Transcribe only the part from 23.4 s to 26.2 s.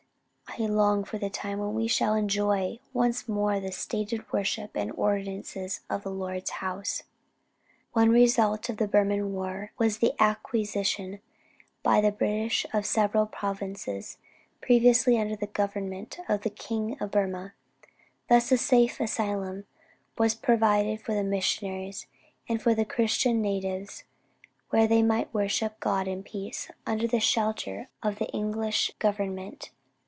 natives where they might worship God